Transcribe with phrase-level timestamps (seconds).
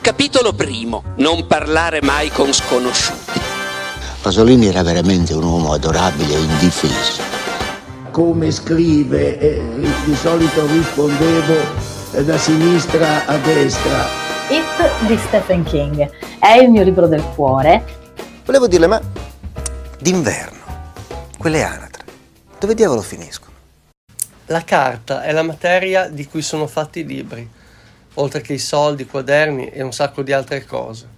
[0.00, 1.02] Capitolo primo.
[1.16, 3.40] Non parlare mai con sconosciuti.
[4.22, 7.22] Pasolini era veramente un uomo adorabile e indifeso.
[8.10, 9.62] Come scrive, eh,
[10.04, 11.54] di solito rispondevo
[12.12, 14.06] eh, da sinistra a destra.
[14.48, 17.84] It di Stephen King è il mio libro del cuore.
[18.44, 19.00] Volevo dirle, ma
[19.98, 20.58] d'inverno,
[21.36, 22.04] quelle anatre,
[22.58, 23.52] dove diavolo finiscono?
[24.46, 27.46] La carta è la materia di cui sono fatti i libri,
[28.20, 31.16] oltre che i soldi, i quaderni e un sacco di altre cose.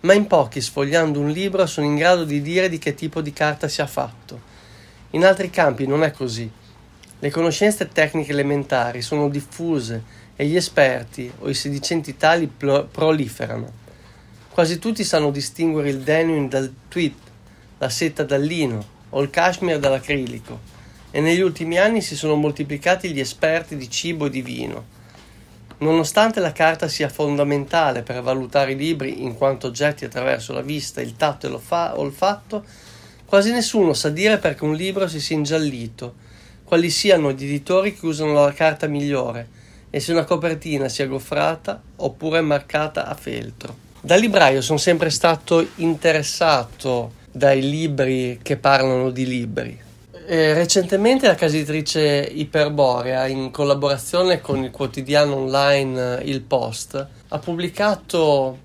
[0.00, 3.32] Ma in pochi, sfogliando un libro, sono in grado di dire di che tipo di
[3.32, 4.40] carta sia fatto.
[5.10, 6.50] In altri campi non è così.
[7.18, 10.02] Le conoscenze tecniche elementari sono diffuse
[10.36, 13.70] e gli esperti o i sedicenti tali proliferano.
[14.48, 17.14] Quasi tutti sanno distinguere il denim dal tweed,
[17.76, 20.58] la seta dal lino o il cashmere dall'acrilico
[21.10, 24.98] e negli ultimi anni si sono moltiplicati gli esperti di cibo e di vino.
[25.80, 31.00] Nonostante la carta sia fondamentale per valutare i libri in quanto oggetti attraverso la vista,
[31.00, 32.64] il tatto e l'olfatto,
[33.24, 36.16] quasi nessuno sa dire perché un libro si sia ingiallito,
[36.64, 39.48] quali siano gli editori che usano la carta migliore
[39.88, 43.74] e se una copertina sia goffrata oppure marcata a feltro.
[44.02, 49.88] Da libraio sono sempre stato interessato dai libri che parlano di libri
[50.30, 57.04] eh, recentemente la casa editrice Iperborea, in collaborazione con il quotidiano online eh, Il Post,
[57.26, 58.58] ha pubblicato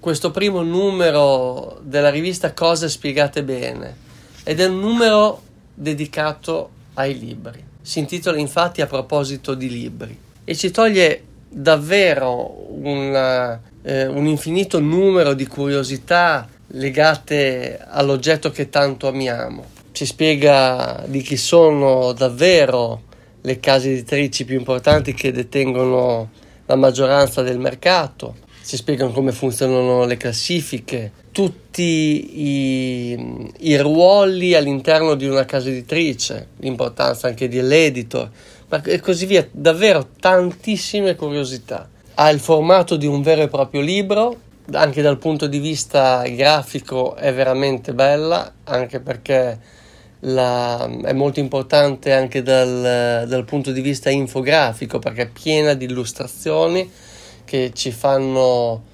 [0.00, 3.94] questo primo numero della rivista Cose spiegate bene
[4.42, 5.40] ed è un numero
[5.72, 7.62] dedicato ai libri.
[7.80, 14.80] Si intitola infatti a proposito di libri e ci toglie davvero una, eh, un infinito
[14.80, 23.02] numero di curiosità legate all'oggetto che tanto amiamo ci spiega di chi sono davvero
[23.42, 26.30] le case editrici più importanti che detengono
[26.66, 28.34] la maggioranza del mercato,
[28.64, 36.48] ci spiegano come funzionano le classifiche, tutti i, i ruoli all'interno di una casa editrice,
[36.56, 38.28] l'importanza anche dell'editor
[38.86, 41.88] e così via, davvero tantissime curiosità.
[42.14, 44.40] Ha il formato di un vero e proprio libro,
[44.72, 49.82] anche dal punto di vista grafico è veramente bella, anche perché
[50.24, 55.84] la, è molto importante anche dal, dal, punto di vista infografico perché è piena di
[55.84, 56.90] illustrazioni
[57.44, 58.92] che ci fanno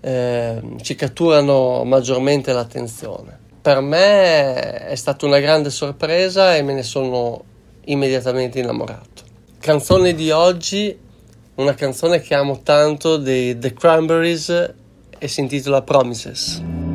[0.00, 3.38] eh, ci catturano maggiormente l'attenzione.
[3.60, 7.44] Per me è stata una grande sorpresa e me ne sono
[7.84, 9.22] immediatamente innamorato.
[9.58, 10.96] Canzone di oggi,
[11.56, 14.74] una canzone che amo tanto dei The Cranberries
[15.18, 16.89] e si intitola Promises.